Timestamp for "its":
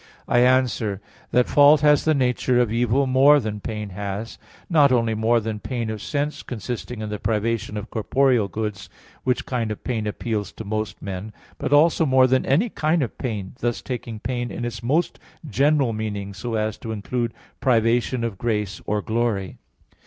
14.65-14.81